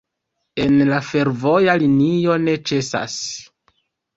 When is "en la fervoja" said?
0.63-1.75